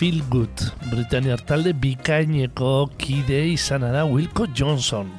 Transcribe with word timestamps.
Dr. 0.00 0.06
Feelgood, 0.06 0.62
Britaniar 0.88 1.42
talde 1.44 1.74
bikaineko 1.76 2.88
kide 2.96 3.50
izana 3.52 3.90
da 3.92 4.06
Wilco 4.08 4.46
Johnson. 4.56 5.10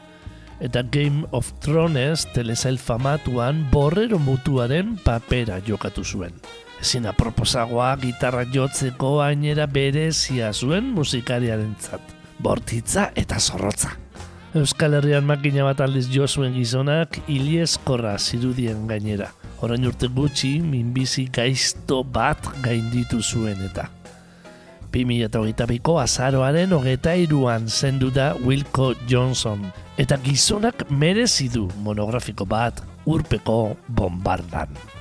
Eta 0.59 0.81
Game 0.81 1.27
of 1.31 1.51
Thrones 1.61 2.25
telesail 2.33 2.79
famatuan 2.81 3.67
borrero 3.71 4.17
mutuaren 4.17 4.97
papera 5.03 5.59
jokatu 5.67 6.03
zuen. 6.03 6.33
Ezin 6.81 7.05
aproposagoa 7.05 7.91
gitarra 8.01 8.41
jotzeko 8.49 9.21
ainera 9.21 9.67
berezia 9.67 10.51
zuen 10.51 10.89
musikariaren 10.97 11.75
zat. 11.79 12.01
Bortitza 12.39 13.11
eta 13.13 13.37
zorrotza. 13.39 13.93
Euskal 14.57 14.97
Herrian 14.97 15.29
makina 15.29 15.63
bat 15.63 15.85
aldiz 15.85 16.07
jo 16.09 16.25
zuen 16.25 16.57
gizonak 16.57 17.21
ilieskorra 17.27 18.17
zirudien 18.17 18.87
gainera. 18.89 19.29
Orain 19.61 19.85
urte 19.85 20.09
gutxi, 20.09 20.57
minbizi 20.59 21.29
gaizto 21.29 22.01
bat 22.03 22.55
gainditu 22.65 23.21
zuen 23.21 23.61
eta. 23.69 23.91
2008ko 24.91 25.97
azaroaren 26.03 26.73
hogeta 26.75 27.15
iruan 27.15 27.67
zendu 27.67 28.11
da 28.11 28.33
Wilco 28.45 28.93
Johnson. 29.09 29.65
Eta 29.97 30.17
gizonak 30.23 30.87
merezi 30.89 31.49
du 31.49 31.67
monografiko 31.83 32.45
bat 32.45 32.83
urpeko 33.05 33.75
bombardan. 33.87 35.00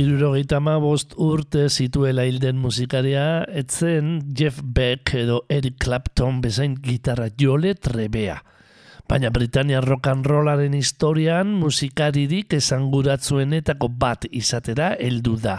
Irurogeita 0.00 0.60
bost 0.80 1.12
urte 1.20 1.66
zituela 1.68 2.22
hilden 2.24 2.56
musikaria, 2.56 3.44
etzen 3.44 4.32
Jeff 4.32 4.62
Beck 4.64 5.12
edo 5.14 5.42
Eric 5.48 5.76
Clapton 5.82 6.40
bezain 6.40 6.76
gitarra 6.80 7.28
jole 7.36 7.74
trebea. 7.74 8.38
Baina 9.08 9.28
Britannia 9.30 9.80
rock 9.80 10.06
and 10.06 10.24
rollaren 10.24 10.72
historian 10.72 11.52
musikaririk 11.52 12.54
esanguratzuen,etako 12.56 13.88
bat 13.88 14.24
izatera 14.30 14.94
heldu 14.96 15.36
da. 15.36 15.58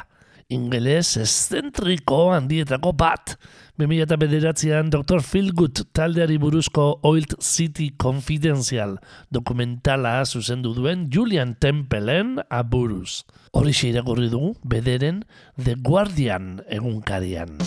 Ingeles 0.49 1.17
eszentriko 1.21 2.31
handietako 2.33 2.95
bat. 2.97 3.35
2000 3.81 4.17
bederatzean 4.21 4.91
Dr. 4.93 5.23
Feelgood 5.25 5.81
taldeari 5.97 6.37
buruzko 6.41 6.99
Old 7.01 7.33
City 7.41 7.89
Confidential 7.97 8.97
dokumentala 9.33 10.21
zuzendu 10.25 10.75
duen 10.77 11.09
Julian 11.09 11.55
Tempelen 11.57 12.37
aburuz. 12.49 13.23
Hori 13.57 13.73
irakurri 13.89 14.29
dugu 14.29 14.53
bederen 14.63 15.23
The 15.57 15.75
Guardian 15.81 16.61
egunkarian. 16.69 17.57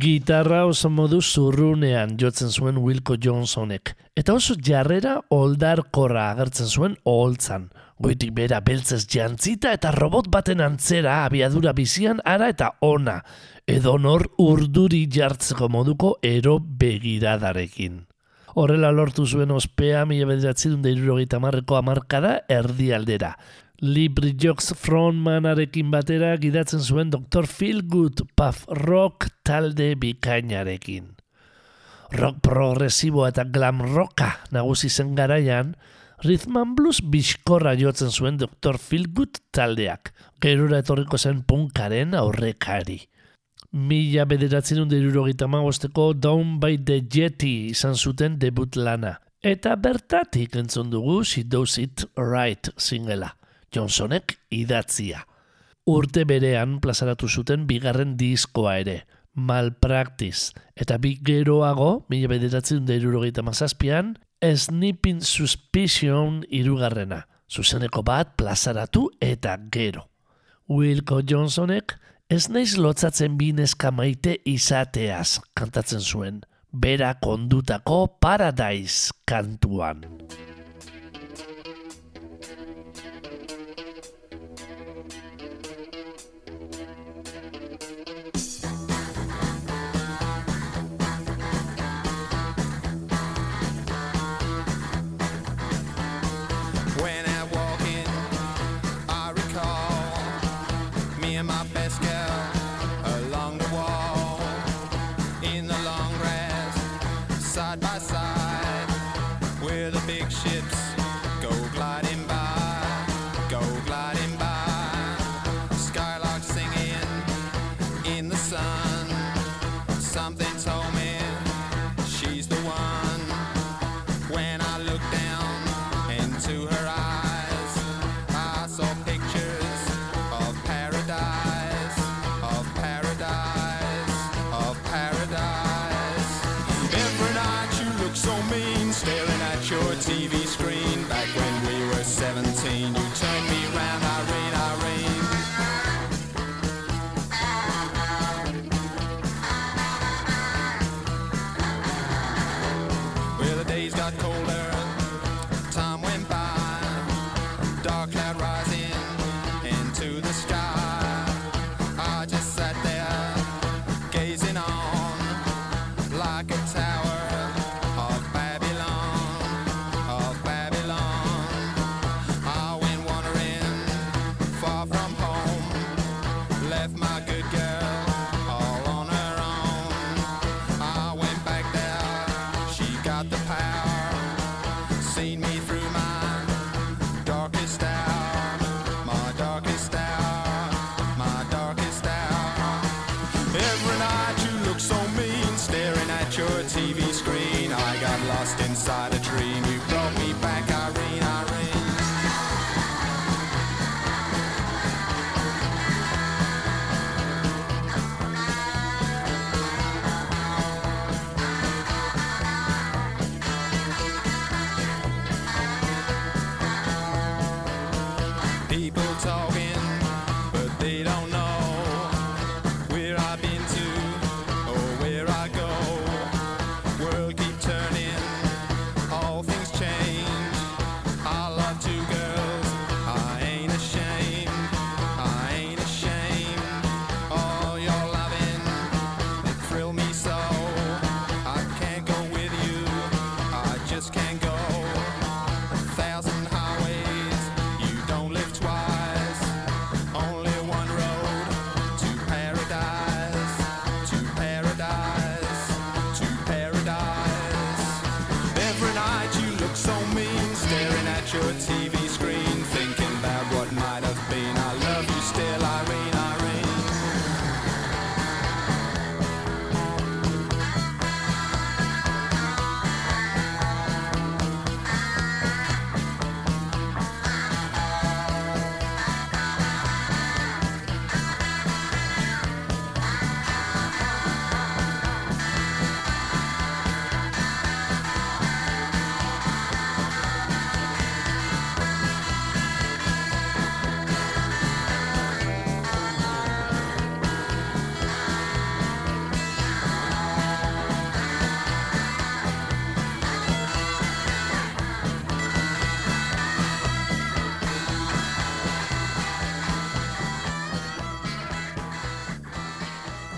Gitarra 0.00 0.64
oso 0.66 0.88
modu 0.90 1.20
zurrunean 1.22 2.16
jotzen 2.18 2.50
zuen 2.50 2.78
Wilco 2.82 3.14
Johnsonek. 3.20 3.92
Eta 4.18 4.34
oso 4.34 4.56
jarrera 4.58 5.12
oldarkorra 5.30 6.30
agertzen 6.32 6.66
zuen 6.66 6.96
oholtzan. 7.04 7.68
Goitik 8.02 8.32
bera 8.34 8.58
beltzez 8.64 9.04
jantzita 9.06 9.74
eta 9.76 9.92
robot 9.94 10.30
baten 10.32 10.64
antzera 10.64 11.20
abiadura 11.26 11.74
bizian 11.76 12.22
ara 12.24 12.48
eta 12.50 12.72
ona. 12.80 13.20
Edo 13.66 13.98
nor 13.98 14.26
urduri 14.42 15.04
jartzeko 15.06 15.68
moduko 15.68 16.16
ero 16.22 16.58
begiradarekin. 16.58 18.00
Horrela 18.54 18.90
lortu 18.94 19.26
zuen 19.26 19.50
ospea 19.50 20.04
mila 20.06 20.26
bederatzi 20.30 20.72
dut 20.72 20.82
deirurogeita 20.86 21.40
marreko 21.42 21.78
amarkada 21.78 22.40
erdi 22.48 22.92
aldera. 22.94 23.34
Libri 23.82 24.34
Jokes 24.38 24.74
frontmanarekin 24.78 25.90
batera 25.90 26.36
gidatzen 26.38 26.80
zuen 26.80 27.10
Dr. 27.10 27.46
Feelgood 27.46 28.22
Puff 28.36 28.66
Rock 28.68 29.28
talde 29.42 29.94
bikainarekin. 29.98 31.10
Rock 32.14 32.38
progresibo 32.44 33.26
eta 33.26 33.44
glam 33.44 33.82
rocka 33.82 34.36
nagusi 34.54 34.90
zen 34.90 35.14
garaian, 35.14 35.74
Rhythm 36.22 36.56
and 36.56 36.76
Blues 36.78 37.02
bizkorra 37.02 37.74
jotzen 37.74 38.14
zuen 38.14 38.38
Dr. 38.38 38.78
Feelgood 38.78 39.42
taldeak, 39.50 40.14
gerura 40.40 40.78
etorriko 40.84 41.18
zen 41.18 41.42
punkaren 41.42 42.14
aurrekari 42.14 43.02
mila 43.74 44.22
bederatzen 44.30 44.84
dut 44.84 44.94
irurogeita 44.94 45.48
magosteko 45.50 46.12
Down 46.14 46.58
by 46.62 46.78
the 46.86 47.00
Jetty 47.10 47.70
izan 47.72 47.96
zuten 47.98 48.38
debut 48.38 48.76
lana. 48.78 49.16
Eta 49.42 49.74
bertatik 49.76 50.54
entzun 50.56 50.92
dugu 50.92 51.22
She 51.24 51.42
Does 51.42 51.78
It 51.82 52.06
Right 52.16 52.70
singela, 52.78 53.34
Johnsonek 53.74 54.38
idatzia. 54.54 55.24
Urte 55.90 56.24
berean 56.24 56.78
plazaratu 56.80 57.28
zuten 57.28 57.66
bigarren 57.68 58.16
diskoa 58.16 58.78
ere, 58.80 59.02
Malpractice, 59.34 60.54
eta 60.78 60.96
bi 61.02 61.16
geroago, 61.26 62.06
mila 62.08 62.30
bederatzen 62.30 62.84
dut 62.86 62.94
irurogeita 62.94 63.42
mazazpian, 63.42 64.14
Snipping 64.44 65.22
Suspicion 65.24 66.42
irugarrena, 66.52 67.24
zuzeneko 67.50 68.04
bat 68.06 68.36
plazaratu 68.38 69.08
eta 69.20 69.56
gero. 69.72 70.06
Wilco 70.68 71.20
Johnsonek 71.20 71.98
Ez 72.32 72.48
naiz 72.48 72.78
lotzatzen 72.80 73.34
bineska 73.36 73.90
maite 73.92 74.38
izateaz 74.48 75.42
kantatzen 75.60 76.00
zuen, 76.00 76.40
bera 76.72 77.12
kondutako 77.20 78.00
paradise 78.20 79.12
kantuan. 79.28 80.06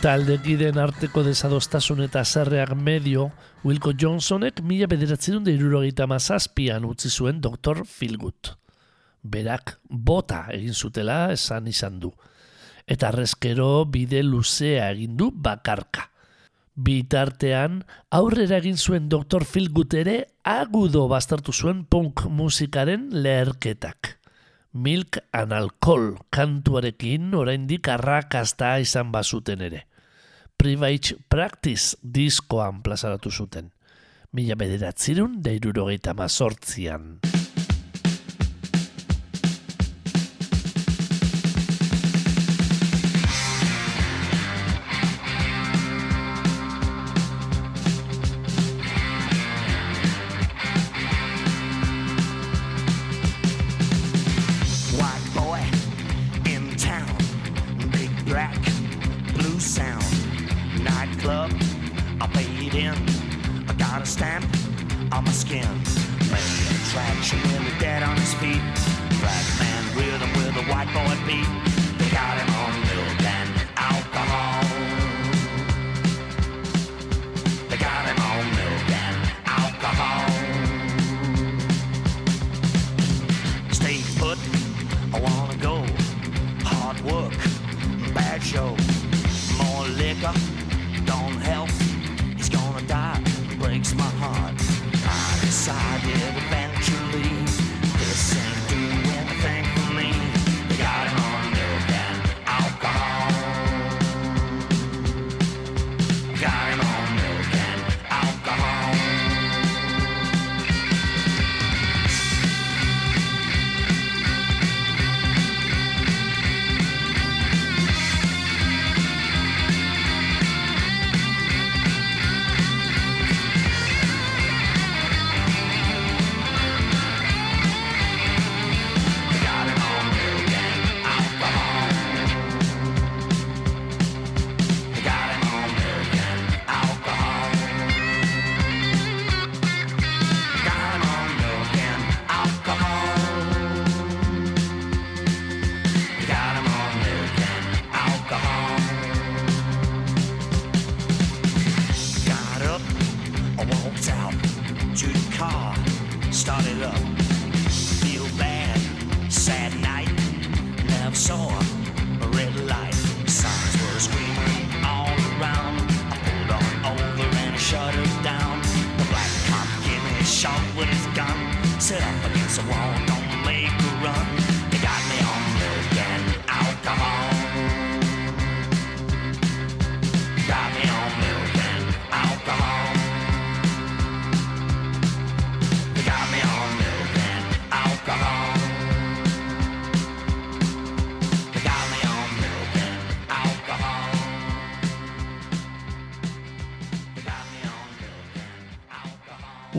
Taldekiden 0.06 0.76
arteko 0.78 1.24
desadostasun 1.26 2.04
eta 2.04 2.20
zerreak 2.22 2.76
medio, 2.78 3.24
Wilco 3.66 3.90
Johnsonek 3.90 4.60
mila 4.62 4.86
bederatzerun 4.86 5.42
da 5.42 5.50
irurogeita 5.50 6.04
mazazpian 6.06 6.84
utzi 6.86 7.10
zuen 7.10 7.40
Dr. 7.42 7.80
Philgood. 7.90 8.52
Berak 9.26 9.72
bota 9.90 10.44
egin 10.54 10.76
zutela 10.78 11.32
esan 11.34 11.66
izan 11.66 11.96
du. 12.04 12.12
Eta 12.86 13.08
arrezkero 13.08 13.66
bide 13.96 14.20
luzea 14.22 14.92
egin 14.92 15.16
du 15.18 15.32
bakarka. 15.48 16.06
Bitartean, 16.76 17.82
aurrera 18.20 18.60
egin 18.62 18.78
zuen 18.78 19.10
Dr. 19.10 19.42
Philgood 19.42 19.98
ere 20.04 20.16
agudo 20.44 21.08
bastartu 21.10 21.50
zuen 21.50 21.82
punk 21.82 22.28
musikaren 22.30 23.08
leherketak. 23.10 24.20
Milk 24.70 25.18
and 25.32 25.50
Alcohol 25.50 26.12
kantuarekin 26.30 27.34
oraindik 27.34 27.90
arrakasta 27.90 28.76
izan 28.78 29.10
bazuten 29.10 29.66
ere. 29.66 29.82
Private 30.56 31.16
Practice 31.28 31.96
diskoan 32.00 32.82
plazaratu 32.82 33.30
zuten. 33.30 33.70
Mila 34.32 34.56
bederatzirun 34.58 35.40
deirurogeita 35.44 36.16
mazortzian. 36.16 37.18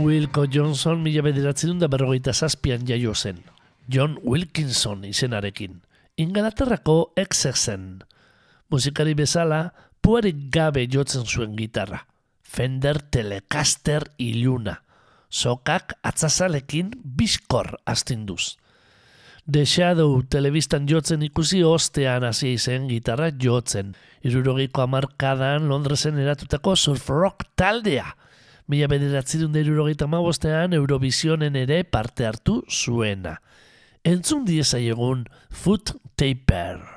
Wilco 0.08 0.46
Johnson 0.48 1.02
mila 1.04 1.20
bederatzen 1.26 1.82
da 1.82 1.90
berrogeita 1.92 2.32
zazpian 2.32 2.86
jaio 2.88 3.12
zen. 3.12 3.42
John 3.92 4.14
Wilkinson 4.24 5.02
izenarekin. 5.04 5.82
Ingalaterrako 6.16 7.12
exexen. 7.20 8.06
Musikari 8.72 9.18
bezala, 9.20 9.74
puarik 10.00 10.46
gabe 10.54 10.86
jotzen 10.88 11.26
zuen 11.28 11.58
gitarra. 11.60 12.06
Fender 12.42 13.02
Telecaster 13.12 14.06
iluna. 14.18 14.78
Sokak 15.28 15.98
atzazalekin 16.08 16.94
biskor 17.04 17.74
astinduz. 17.84 18.56
The 19.44 19.66
Shadow 19.66 20.22
telebistan 20.32 20.88
jotzen 20.88 21.26
ikusi 21.28 21.66
ostean 21.68 22.24
hasi 22.24 22.54
izen 22.54 22.88
gitarra 22.88 23.28
jotzen. 23.36 23.92
Irurogiko 24.24 24.86
amarkadan 24.88 25.68
Londresen 25.68 26.16
eratutako 26.24 26.78
surf 26.78 27.10
rock 27.10 27.44
taldea 27.60 28.16
mila 28.68 28.90
bederatzerun 28.92 29.54
da 29.54 29.64
irurogeita 29.64 30.08
mabostean 30.12 30.76
Eurovisionen 30.76 31.56
ere 31.56 31.84
parte 31.84 32.28
hartu 32.28 32.62
zuena. 32.68 33.38
Entzun 34.04 34.46
dieza 34.48 34.80
egun 34.80 35.26
Foot 35.52 35.96
Taper. 36.16 36.97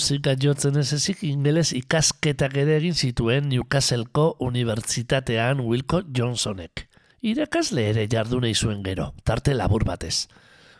Musika 0.00 0.32
jotzen 0.32 0.78
ez 0.80 0.94
ezik 0.96 1.18
ingeles 1.28 1.74
ikasketak 1.76 2.54
ere 2.62 2.78
egin 2.78 2.94
zituen 2.96 3.50
Newcastleko 3.50 4.22
Unibertsitatean 4.46 5.60
Wilco 5.60 6.00
Johnsonek. 6.16 6.86
Irakasle 7.20 7.84
ere 7.90 8.06
jardunei 8.08 8.54
zuen 8.54 8.80
gero, 8.86 9.10
tarte 9.28 9.52
labur 9.52 9.84
batez. 9.84 10.30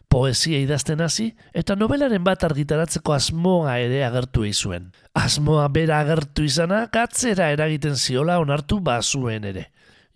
Poesia 0.09 0.63
idazten 0.65 1.03
hasi 1.05 1.27
eta 1.53 1.77
novelaren 1.77 2.25
bat 2.25 2.47
argitaratzeko 2.49 3.13
asmoa 3.13 3.77
ere 3.83 4.01
agertu 4.07 4.47
izuen. 4.49 4.89
Asmoa 5.13 5.69
bera 5.69 6.01
agertu 6.01 6.49
izana 6.49 6.87
katzera 6.89 7.51
eragiten 7.53 8.01
ziola 8.01 8.39
onartu 8.41 8.81
bazuen 8.81 9.45
ere. 9.53 9.67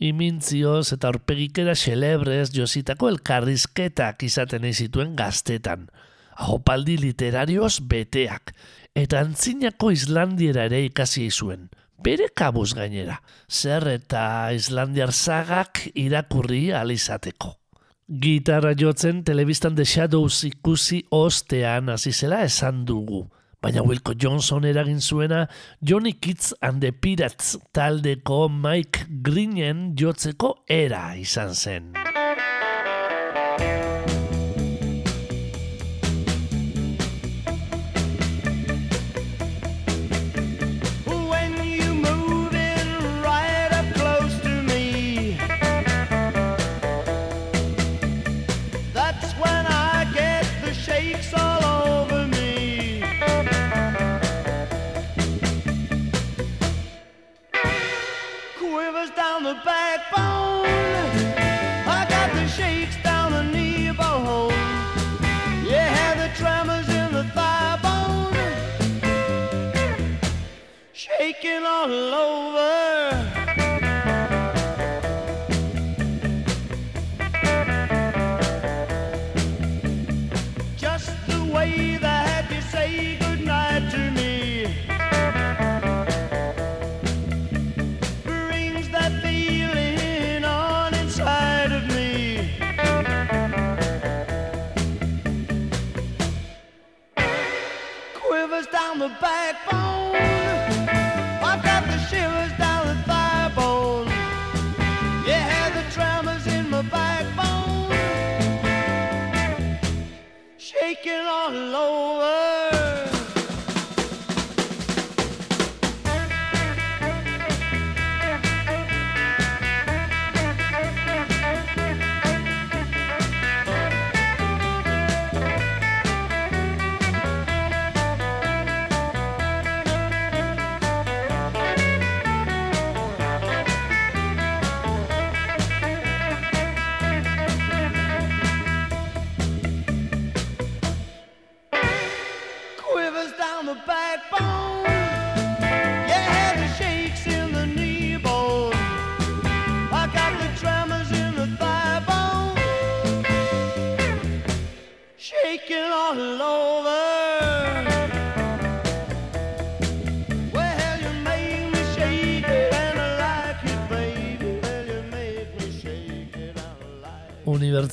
Imintzioz 0.01 0.95
eta 0.97 1.12
orpegikera 1.12 1.77
xelebrez 1.77 2.49
jositako 2.57 3.12
elkarrizketak 3.12 4.25
izaten 4.33 4.64
zituen 4.73 5.12
gaztetan 5.21 5.90
ahopaldi 6.37 6.97
literarioz 6.99 7.79
beteak, 7.81 8.55
eta 8.94 9.20
antzinako 9.20 9.90
Islandiera 9.90 10.68
ere 10.70 10.85
ikasi 10.87 11.26
zuen, 11.30 11.68
bere 12.04 12.28
kabuz 12.35 12.72
gainera, 12.78 13.18
zer 13.50 13.87
eta 13.90 14.52
Islandiar 14.54 15.12
zagak 15.12 15.88
irakurri 15.94 16.70
alizateko. 16.72 17.57
Gitarra 18.04 18.74
jotzen 18.76 19.22
telebistan 19.24 19.74
The 19.74 19.85
Shadows 19.85 20.44
ikusi 20.44 21.02
ostean 21.11 21.88
hasi 21.88 22.12
zela 22.12 22.42
esan 22.44 22.85
dugu, 22.85 23.24
baina 23.64 23.83
Wilco 23.83 24.12
Johnson 24.12 24.66
eragin 24.68 25.00
zuena 25.00 25.46
Johnny 25.80 26.12
Kitts 26.12 26.52
and 26.61 26.85
the 26.85 26.92
Pirates 26.92 27.57
taldeko 27.72 28.48
Mike 28.48 29.09
Greenen 29.24 29.94
jotzeko 29.96 30.59
era 30.68 31.14
izan 31.16 31.54
zen. 31.54 31.94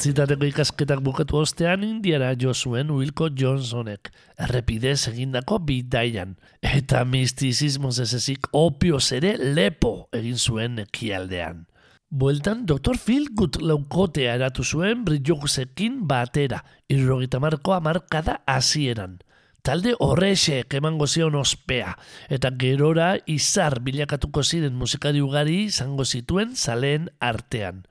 Unibertsitateko 0.01 0.47
ikasketak 0.49 1.01
bukatu 1.05 1.37
ostean 1.37 1.83
indiara 1.85 2.31
jo 2.33 2.55
zuen 2.55 2.89
Wilco 2.89 3.27
Johnsonek, 3.37 4.09
errepidez 4.33 5.05
egindako 5.11 5.59
bidaian, 5.61 6.31
eta 6.65 7.03
mistizismoz 7.05 7.99
ez 8.01 8.15
ezik 8.17 8.47
opioz 8.57 9.11
ere 9.13 9.35
lepo 9.37 10.09
egin 10.17 10.39
zuen 10.41 10.81
ekialdean. 10.81 11.67
Bueltan, 12.09 12.65
Dr. 12.65 12.97
Phil 12.97 13.29
Good 13.37 13.61
laukotea 13.61 14.33
eratu 14.39 14.65
zuen 14.65 15.05
brillogusekin 15.05 16.01
batera, 16.09 16.63
irrogita 16.89 17.37
markoa 17.37 17.77
markada 17.79 18.39
hasieran. 18.49 19.19
Talde 19.61 19.93
horrexek 20.01 20.73
emango 20.81 21.05
zion 21.05 21.37
ospea, 21.37 21.93
eta 22.33 22.49
gerora 22.57 23.13
izar 23.29 23.77
bilakatuko 23.85 24.41
ziren 24.41 24.73
musikari 24.73 25.21
ugari 25.21 25.67
izango 25.67 26.09
zituen 26.09 26.55
zaleen 26.57 27.11
artean. 27.21 27.83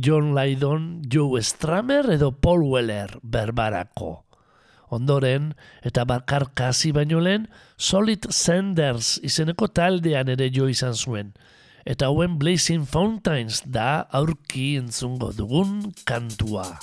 John 0.00 0.30
Lydon, 0.30 1.02
Joe 1.10 1.42
Stramer 1.42 2.06
edo 2.14 2.30
Paul 2.30 2.62
Weller 2.70 3.18
berbarako. 3.22 4.22
Ondoren, 4.94 5.56
eta 5.82 6.04
bakar 6.06 6.52
kasi 6.54 6.92
baino 6.94 7.18
lehen, 7.18 7.48
Solid 7.76 8.28
Sanders 8.30 9.16
izeneko 9.26 9.66
taldean 9.66 10.30
ere 10.30 10.52
jo 10.54 10.68
izan 10.70 10.94
zuen. 10.94 11.32
Eta 11.82 12.12
hauen 12.12 12.38
Blazing 12.38 12.86
Fountains 12.86 13.64
da 13.66 14.06
aurki 14.14 14.76
entzungo 14.78 15.32
dugun 15.34 15.90
kantua. 16.06 16.78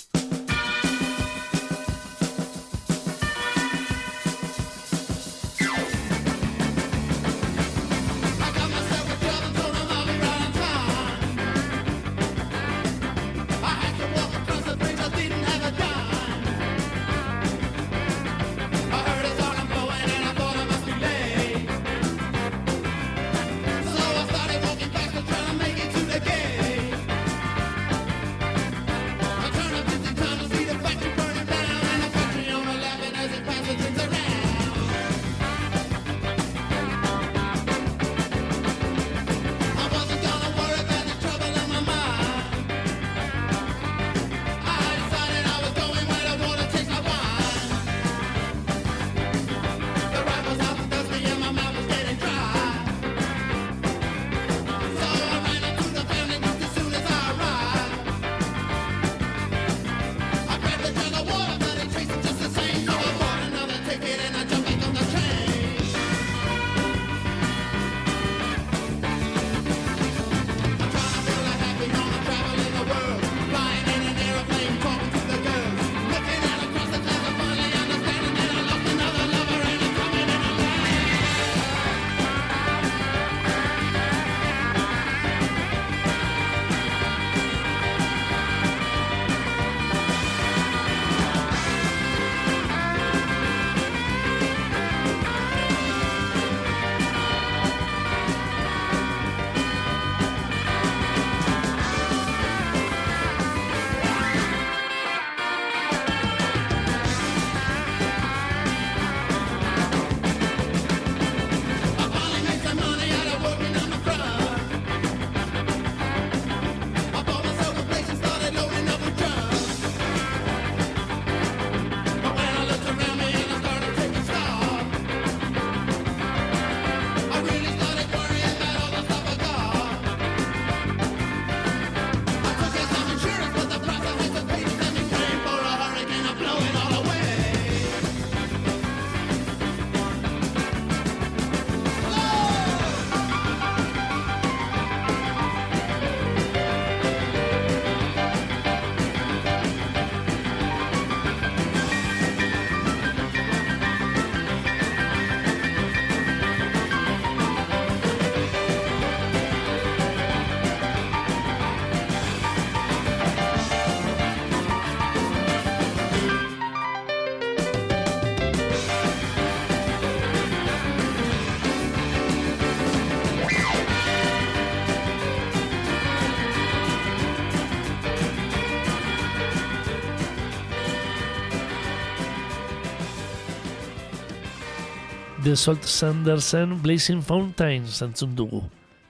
Salt 185.56 185.84
Sandersen 185.84 186.82
Blazing 186.82 187.22
Fountain 187.24 187.86
zantzun 187.88 188.36
dugu. 188.36 188.62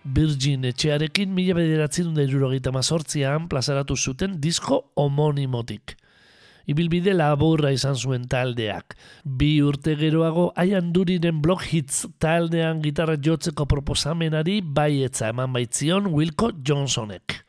Virgin 0.06 0.66
etxearekin 0.70 1.32
mila 1.34 1.56
bederatzen 1.58 2.14
da 2.14 2.72
mazortzian 2.72 3.48
plazaratu 3.50 3.96
zuten 3.96 4.40
disko 4.40 4.92
homonimotik. 4.96 5.96
Ibilbide 6.68 7.14
laburra 7.14 7.72
izan 7.72 7.96
zuen 7.96 8.28
taldeak. 8.28 8.96
Bi 9.24 9.62
urte 9.62 9.96
geroago 9.96 10.52
aian 10.56 10.94
duriren 10.94 11.42
blog 11.42 11.62
hits 11.62 12.06
taldean 12.20 12.82
gitarra 12.82 13.18
jotzeko 13.18 13.66
proposamenari 13.66 14.62
baietza 14.62 15.30
eman 15.30 15.54
baitzion 15.54 16.08
Wilco 16.14 16.52
Johnsonek. 16.64 17.46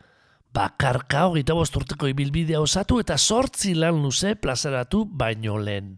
Bakarka 0.55 1.27
hogeita 1.27 1.55
bosturteko 1.55 2.09
ibilbidea 2.09 2.61
osatu 2.61 3.01
eta 3.01 3.19
sortzi 3.19 3.75
lan 3.75 4.03
luze 4.03 4.35
plazaratu 4.35 5.05
baino 5.05 5.59
lehen 5.59 5.97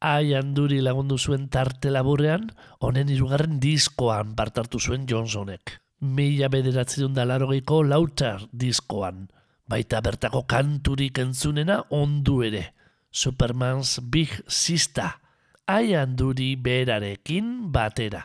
aian 0.00 0.54
duri 0.56 0.80
lagundu 0.80 1.18
zuen 1.18 1.48
tarte 1.48 1.92
laburrean, 1.92 2.48
honen 2.80 3.08
irugarren 3.12 3.60
diskoan 3.60 4.34
partartu 4.34 4.80
zuen 4.80 5.06
Johnsonek. 5.06 5.76
Mila 6.00 6.48
bederatzen 6.48 7.14
da 7.14 7.26
larogeiko 7.28 7.82
lautar 7.84 8.46
diskoan, 8.52 9.28
baita 9.68 10.00
bertako 10.00 10.46
kanturik 10.48 11.20
entzunena 11.20 11.82
ondu 11.90 12.40
ere. 12.42 12.64
Superman's 13.12 13.98
Big 14.00 14.32
Sista, 14.48 15.20
aian 15.66 16.16
duri 16.16 16.54
berarekin 16.56 17.70
batera. 17.72 18.24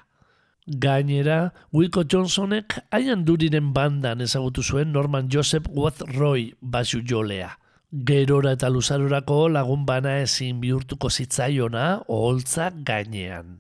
Gainera, 0.66 1.54
Wilco 1.74 2.02
Johnsonek 2.10 2.80
aian 2.90 3.26
duriren 3.26 3.74
bandan 3.74 4.22
ezagutu 4.26 4.64
zuen 4.64 4.92
Norman 4.92 5.28
Joseph 5.30 5.68
Watt-Roy 5.70 6.54
basu 6.62 7.04
jolea. 7.06 7.52
Gerora 7.94 8.56
eta 8.58 8.70
luzarurako 8.74 9.48
lagun 9.54 9.86
bana 9.86 10.18
ezin 10.24 10.60
bihurtuko 10.62 11.10
zitzaiona 11.10 11.86
oholtza 12.10 12.72
gainean. 12.90 13.60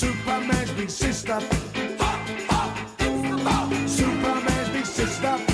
Superman's 0.00 0.70
big 0.70 0.88
sister. 0.88 1.38
Fuck, 1.40 2.26
fuck, 2.48 2.78
it's. 3.00 3.86
Superman's 3.86 4.68
big 4.70 4.86
sister. 4.86 5.49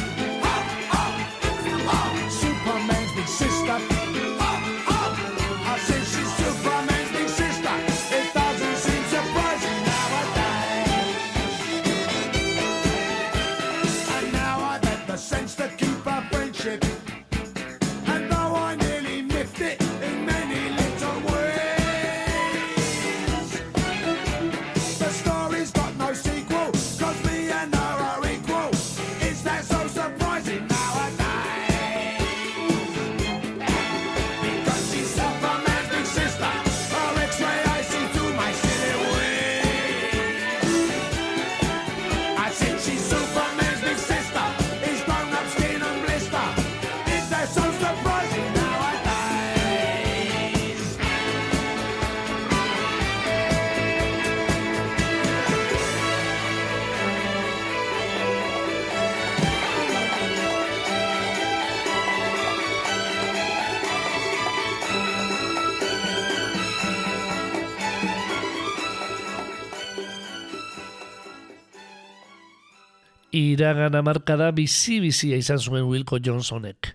Iragan 73.57 73.97
amarkada 73.97 74.51
bizi-bizia 74.53 75.39
izan 75.41 75.59
zuen 75.59 75.87
Wilco 75.89 76.21
Johnsonek. 76.21 76.93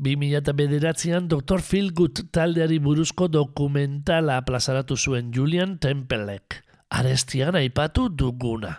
2000 0.00 0.54
bederatzean 0.56 1.28
Dr. 1.28 1.60
Philgood 1.60 2.22
taldeari 2.32 2.78
buruzko 2.80 3.28
dokumentala 3.28 4.38
plazaratu 4.46 4.96
zuen 4.96 5.32
Julian 5.34 5.76
Tempelek. 5.82 6.62
Arestian 6.88 7.58
aipatu 7.58 8.06
duguna. 8.08 8.78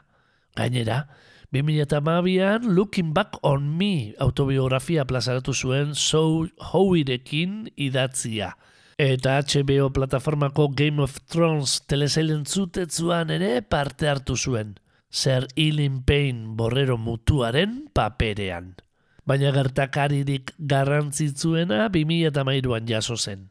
Gainera, 0.58 1.04
2008an 1.54 2.66
Looking 2.74 3.14
Back 3.14 3.38
on 3.44 3.70
Me 3.78 4.16
autobiografia 4.18 5.06
plazaratu 5.06 5.54
zuen 5.54 5.94
So 5.94 6.48
Howirekin 6.72 7.70
idatzia. 7.78 8.56
Eta 8.98 9.40
HBO 9.46 9.94
plataformako 9.94 10.72
Game 10.76 11.04
of 11.04 11.20
Thrones 11.30 11.80
telesailen 11.88 12.46
zutetzuan 12.46 13.30
ere 13.32 13.60
parte 13.62 14.10
hartu 14.10 14.36
zuen 14.36 14.80
zer 15.12 15.48
Ilin 15.56 16.04
Payne 16.04 16.56
borrero 16.56 16.98
mutuaren 16.98 17.90
paperean. 17.94 18.76
Baina 19.26 19.52
gertakaririk 19.54 20.54
garrantzitzuena 20.58 21.90
2008an 21.94 22.88
jaso 22.90 23.18
zen. 23.18 23.50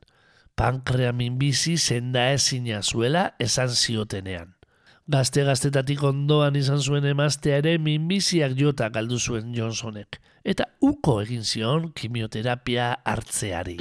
Pankrea 0.59 1.13
minbizi 1.13 1.77
zenda 1.79 2.33
ezina 2.33 2.83
zuela 2.83 3.35
esan 3.39 3.71
ziotenean. 3.71 4.55
Gazte-gaztetatik 5.09 6.03
ondoan 6.05 6.59
izan 6.59 6.83
zuen 6.83 7.07
emaztea 7.09 7.63
ere 7.63 7.79
minbiziak 7.79 8.59
jota 8.59 8.91
galdu 8.93 9.17
zuen 9.19 9.55
Johnsonek. 9.57 10.21
Eta 10.45 10.69
uko 10.85 11.21
egin 11.23 11.47
zion 11.47 11.93
kimioterapia 11.97 12.93
hartzeari. 13.05 13.79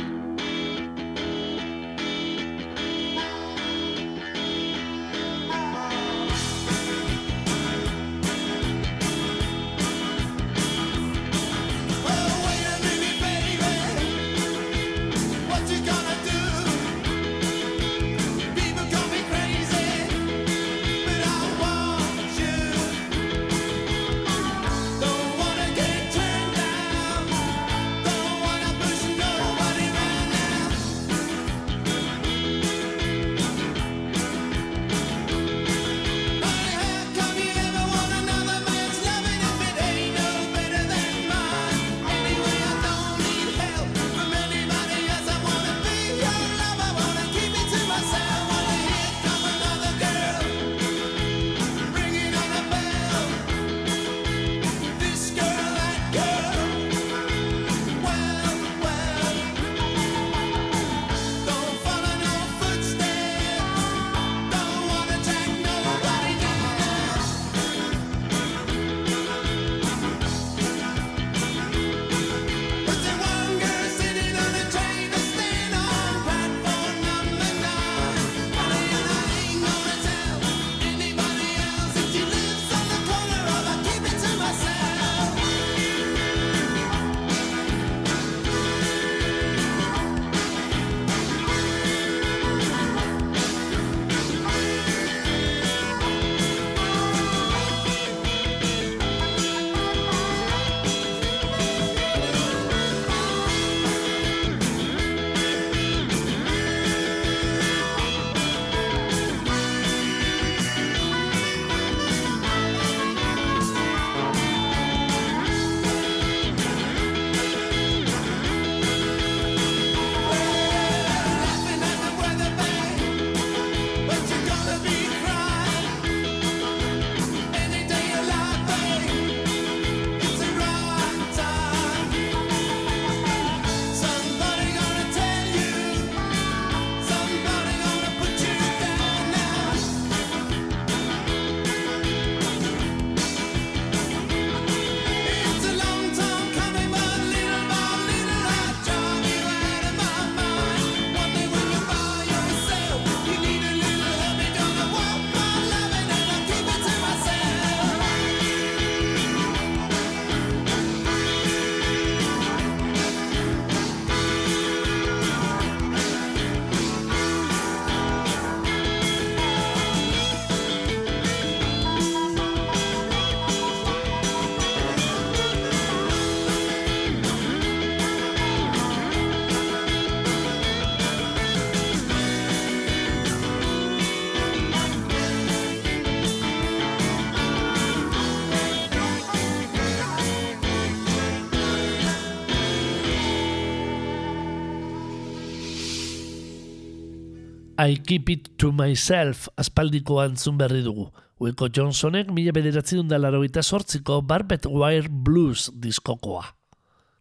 I 197.88 197.96
keep 197.96 198.30
it 198.30 198.48
to 198.60 198.74
myself 198.76 199.48
aspaldiko 199.56 200.18
antzun 200.20 200.58
berri 200.60 200.82
dugu. 200.84 201.06
Wilco 201.40 201.70
Johnsonek 201.72 202.34
mila 202.36 202.52
bederatzi 202.52 202.98
dundalaro 202.98 203.40
eta 203.46 203.62
sortziko 203.64 204.18
Barbet 204.28 204.66
Wire 204.68 205.08
Blues 205.08 205.70
diskokoa. 205.72 206.44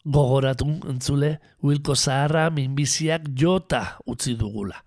Gogoratu 0.02 0.66
entzule, 0.90 1.36
Wilco 1.62 1.94
Zaharra 1.94 2.48
minbiziak 2.50 3.28
jota 3.38 4.00
utzi 4.10 4.34
dugula. 4.34 4.82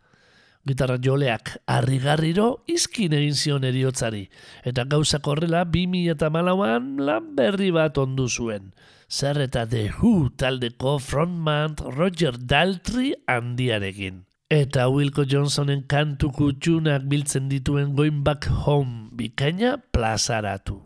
Gitarra 0.68 1.00
joleak 1.00 1.56
harrigarriro 1.66 2.50
izkin 2.68 3.16
egin 3.16 3.40
zion 3.40 3.64
eriotzari, 3.64 4.26
eta 4.68 4.84
gauzak 4.84 5.32
horrela 5.32 5.64
2000 5.64 6.16
eta 6.18 6.28
malauan 6.34 6.98
lan 7.00 7.36
berri 7.40 7.72
bat 7.72 7.98
ondu 7.98 8.28
zuen. 8.28 8.74
Zer 9.08 9.40
eta 9.48 9.64
The 9.66 9.94
Who 10.02 10.28
taldeko 10.36 10.98
frontman 11.00 11.80
Roger 11.96 12.36
Daltrey 12.36 13.14
handiarekin. 13.28 14.26
Eta 14.50 14.88
Wilco 14.90 15.28
Johnsonen 15.30 15.84
kantu 15.86 16.32
kutxunak 16.34 17.04
biltzen 17.06 17.52
dituen 17.52 17.92
Going 17.94 18.24
Back 18.26 18.48
Home 18.66 19.12
bikaina 19.14 19.76
plazaratu. 19.94 20.80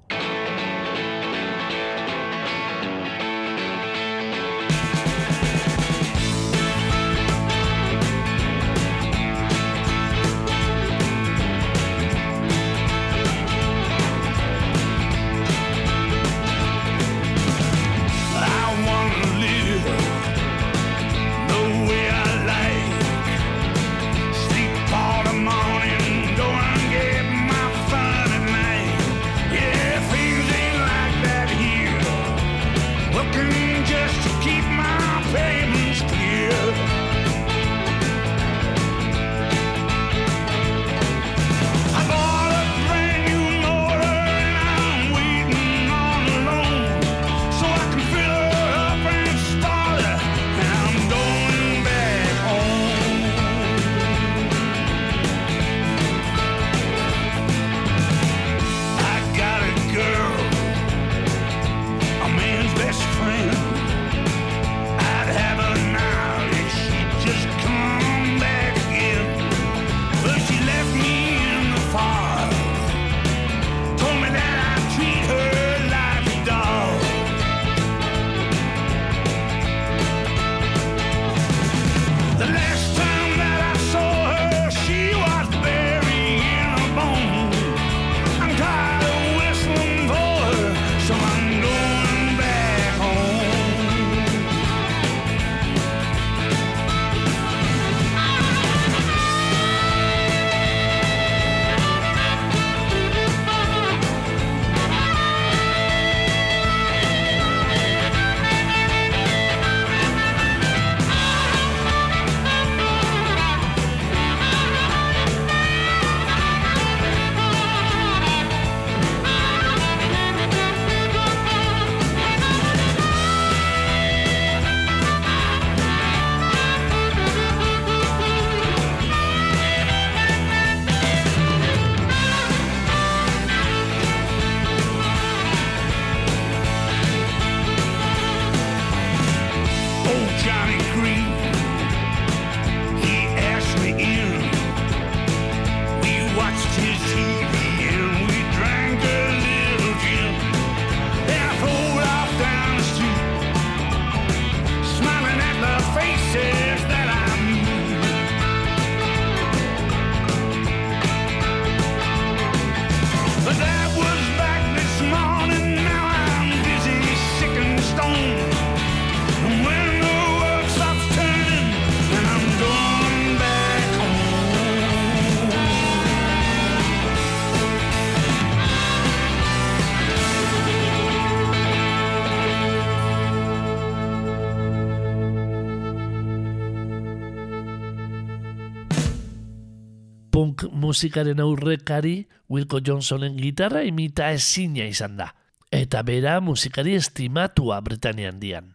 Musikaren 190.71 191.39
aurrekari 191.39 192.27
Wilco 192.49 192.79
Johnsonen 192.85 193.37
gitarra 193.37 193.83
imita 193.83 194.31
ezina 194.31 194.85
izan 194.85 195.17
da. 195.17 195.33
Eta 195.71 196.03
bera 196.03 196.39
musikari 196.41 196.95
estimatua 196.95 197.81
Britanian 197.81 198.39
dian. 198.39 198.73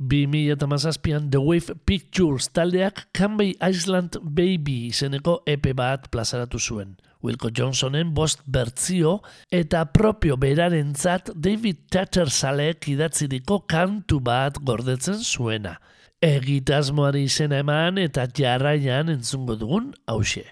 2008an 0.00 1.30
The 1.30 1.38
Wave 1.38 1.74
Pictures 1.84 2.48
taldeak 2.48 3.08
Canby 3.12 3.56
Island 3.60 4.16
Baby 4.22 4.86
izeneko 4.88 5.42
epe 5.46 5.74
bat 5.76 6.08
plazaratu 6.10 6.58
zuen. 6.58 6.96
Wilco 7.22 7.50
Johnsonen 7.52 8.14
bost 8.14 8.40
bertzio 8.46 9.18
eta 9.52 9.84
propio 9.92 10.38
berarentzat 10.40 11.34
David 11.34 11.84
Tattersallek 11.92 12.88
idatziriko 12.88 13.66
kantu 13.68 14.22
bat 14.24 14.56
gordetzen 14.64 15.20
zuena. 15.20 15.76
Egitasmoari 16.20 17.26
izena 17.28 17.60
eman 17.60 17.98
eta 18.00 18.24
jarraian 18.26 19.12
entzungo 19.12 19.58
dugun 19.60 19.92
hause. 20.06 20.46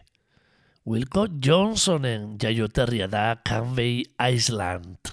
Wilco 0.89 1.26
Johnsonen 1.45 2.39
jaioterria 2.41 3.07
da 3.12 3.36
Canvey 3.45 4.07
Island. 4.16 5.12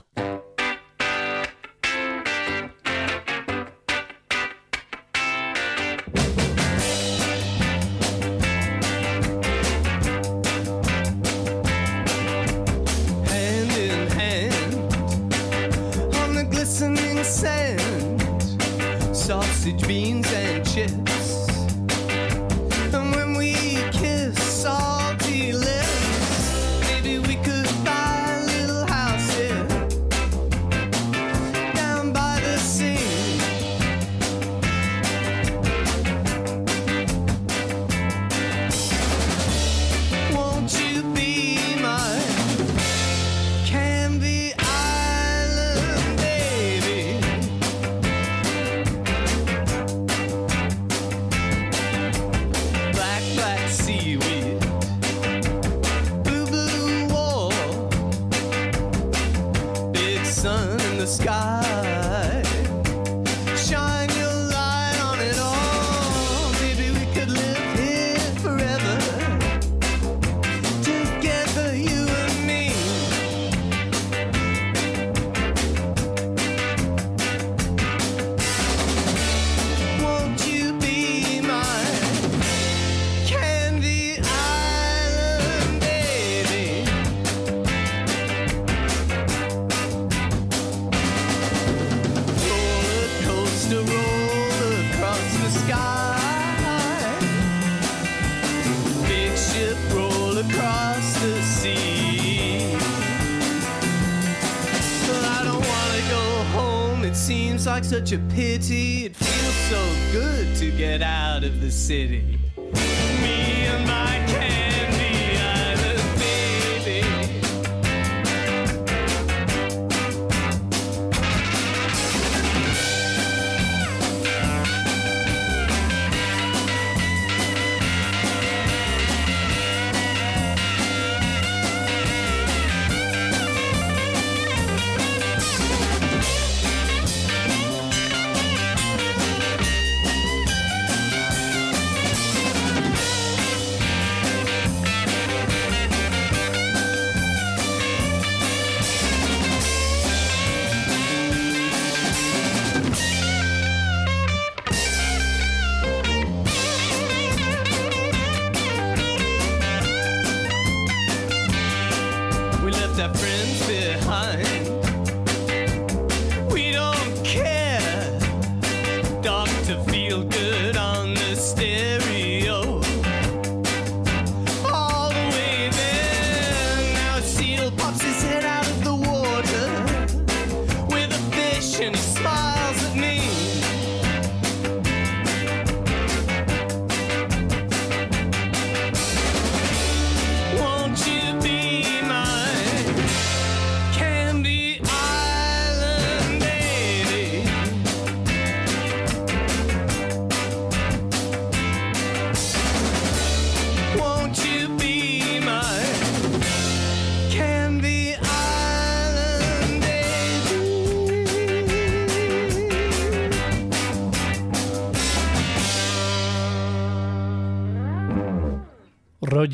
City. 111.86 112.35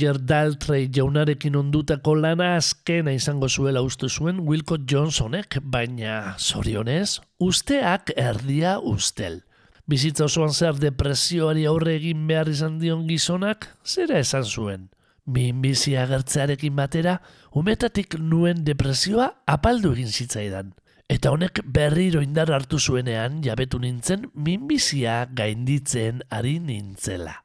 Roger 0.02 0.18
Daltrey 0.18 0.88
jaunarekin 0.89 1.54
ondutako 1.60 2.16
lana 2.18 2.56
azkena 2.56 3.12
izango 3.14 3.45
zuela 3.47 3.84
uste 3.86 4.08
zuen 4.10 4.39
Wilco 4.47 4.80
Johnsonek, 4.89 5.60
baina 5.62 6.34
zorionez, 6.39 7.20
usteak 7.38 8.10
erdia 8.18 8.80
ustel. 8.80 9.43
Bizitza 9.86 10.26
osoan 10.26 10.56
zer 10.58 10.80
depresioari 10.82 11.68
aurre 11.70 11.93
egin 11.99 12.26
behar 12.26 12.49
izan 12.49 12.80
dion 12.82 13.06
gizonak, 13.06 13.68
zera 13.86 14.18
esan 14.18 14.43
zuen. 14.43 14.89
Minbizi 15.30 15.93
agertzearekin 16.02 16.82
batera, 16.82 17.20
umetatik 17.54 18.18
nuen 18.18 18.66
depresioa 18.66 19.30
apaldu 19.45 19.93
egin 19.93 20.10
zitzaidan. 20.10 20.74
Eta 21.14 21.30
honek 21.30 21.62
berriro 21.78 22.26
indar 22.26 22.49
hartu 22.58 22.82
zuenean 22.82 23.43
jabetu 23.45 23.78
nintzen 23.78 24.32
minbizia 24.34 25.28
gainditzen 25.30 26.26
ari 26.32 26.58
nintzela. 26.58 27.41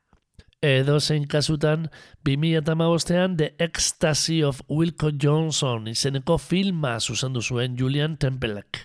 Edo 0.66 0.96
zein 0.98 1.28
kasutan, 1.30 1.84
2008an 2.26 3.36
The 3.38 3.54
Ecstasy 3.62 4.40
of 4.42 4.64
Wilco 4.66 5.12
Johnson 5.14 5.84
izeneko 5.86 6.40
filma 6.42 6.96
zuzendu 6.98 7.38
zuen 7.38 7.76
Julian 7.78 8.16
Tempelek. 8.18 8.80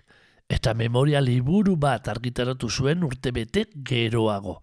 Eta 0.45 0.75
memoria 0.77 1.23
liburu 1.25 1.73
bat 1.81 2.05
argitaratu 2.11 2.69
zuen 2.69 3.01
urtebete 3.07 3.63
geroago. 3.87 4.59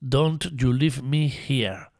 Don't 0.00 0.46
You 0.56 0.72
Leave 0.72 1.02
Me 1.02 1.26
Here. 1.28 1.90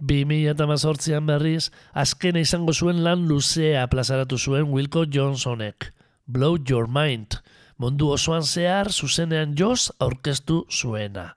2008an 0.00 1.28
berriz, 1.28 1.68
azkena 1.92 2.40
izango 2.40 2.72
zuen 2.72 3.02
lan 3.04 3.26
luzea 3.28 3.84
plazaratu 3.92 4.38
zuen 4.38 4.72
Wilco 4.72 5.04
Johnsonek. 5.04 5.90
Blow 6.24 6.56
Your 6.56 6.88
Mind, 6.88 7.42
mundu 7.76 8.08
osoan 8.16 8.48
zehar 8.48 8.88
zuzenean 8.88 9.52
joz 9.58 9.90
aurkeztu 10.00 10.62
zuena. 10.70 11.34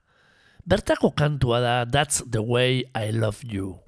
Bertako 0.66 1.10
kantua 1.10 1.60
da 1.60 1.84
That's 1.84 2.24
the 2.24 2.40
way 2.40 2.84
I 2.94 3.10
love 3.12 3.44
you. 3.44 3.83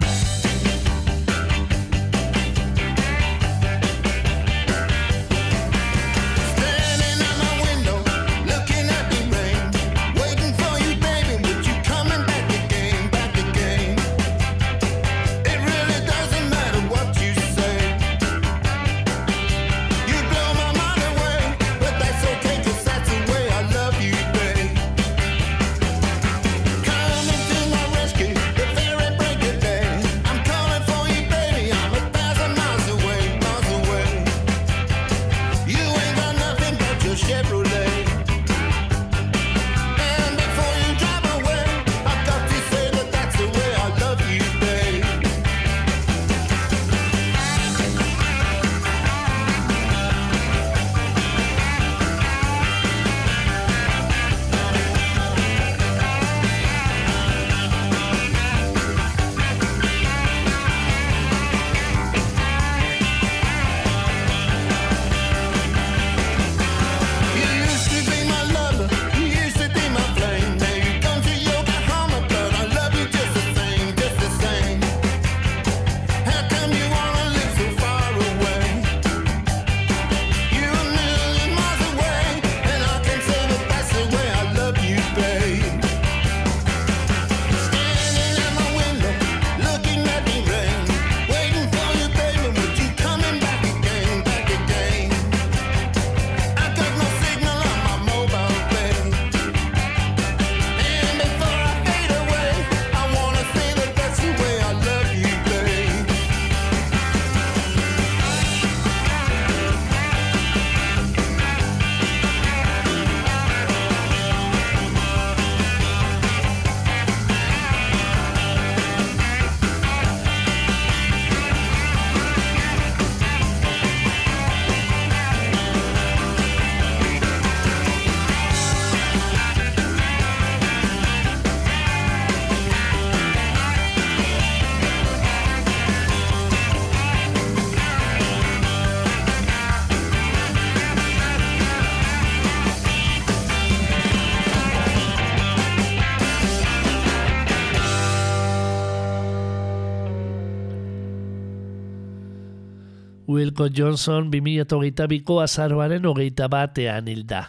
Wilco 153.46 153.68
Johnson 153.70 154.26
2008ko 154.30 155.38
azaroaren 155.38 156.06
hogeita 156.08 156.48
batean 156.50 157.06
hilda. 157.06 157.42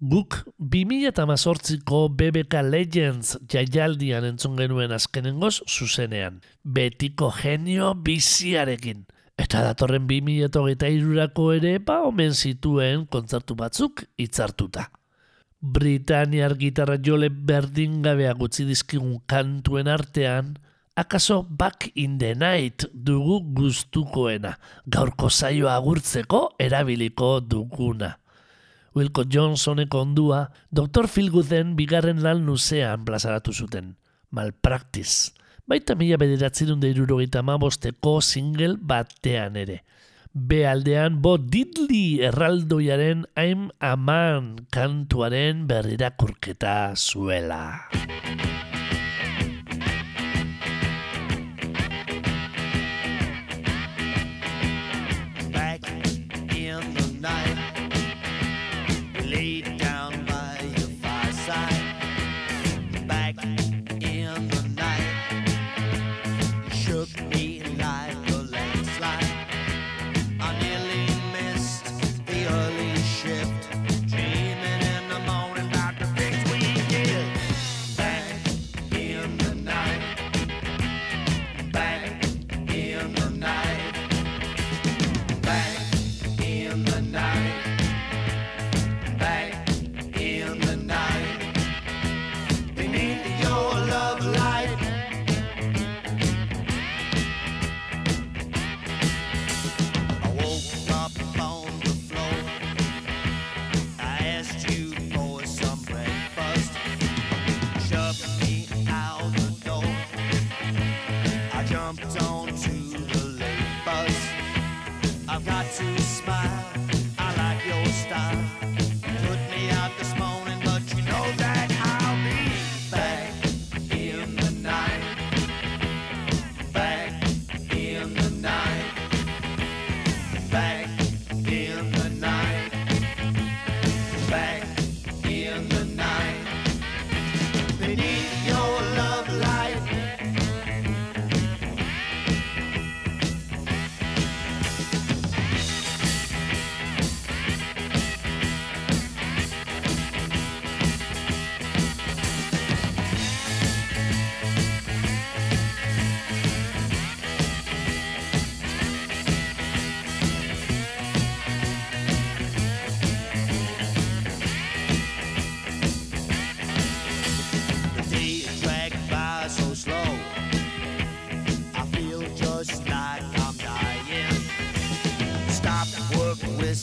Guk 0.00 0.38
2018ko 0.60 1.98
BBK 2.16 2.62
Legends 2.64 3.34
jaialdian 3.52 4.24
entzun 4.30 4.56
genuen 4.56 4.94
azkenengoz 4.96 5.60
zuzenean. 5.68 6.40
Betiko 6.64 7.28
genio 7.36 7.92
biziarekin. 7.94 9.04
Eta 9.36 9.60
datorren 9.66 10.06
2008 10.08 10.88
irurako 10.96 11.50
ere 11.58 11.76
ba 11.84 12.00
omen 12.08 12.32
zituen 12.32 13.04
kontzertu 13.04 13.56
batzuk 13.60 14.06
hitzartuta. 14.16 14.88
Britaniar 15.60 16.56
gitarra 16.56 16.96
jole 16.96 17.28
berdingabeak 17.28 18.40
utzi 18.40 18.64
dizkigun 18.64 19.18
kantuen 19.28 19.88
artean, 19.88 20.54
akaso 20.96 21.46
Back 21.48 21.92
in 21.94 22.18
the 22.18 22.34
Night 22.34 22.86
dugu 22.92 23.42
gustukoena, 23.54 24.56
gaurko 24.88 25.28
saioa 25.28 25.76
agurtzeko 25.76 26.56
erabiliko 26.58 27.40
duguna. 27.40 28.16
Wilco 28.96 29.24
Johnsoneko 29.28 30.00
ondua, 30.00 30.46
Dr. 30.72 31.06
Philgooden 31.06 31.76
bigarren 31.76 32.22
lan 32.24 32.46
luzean 32.46 33.04
plazaratu 33.04 33.52
zuten, 33.52 33.92
Malpractice, 34.32 35.36
baita 35.68 35.94
mila 35.94 36.16
bederatzerun 36.16 36.80
da 36.80 36.88
irurogeita 36.88 37.44
amabosteko 37.44 38.22
single 38.24 38.78
batean 38.80 39.60
ere. 39.60 39.82
B 40.32 40.64
aldean 40.68 41.20
Bo 41.24 41.36
Diddley 41.36 42.20
erraldoiaren 42.24 43.24
I'm 43.36 43.70
a 43.80 43.96
Man 43.96 44.66
kantuaren 44.72 45.64
berrirakurketa 45.68 46.92
zuela. 46.96 47.88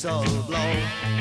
Whistle 0.04 0.44
blow. 0.44 1.13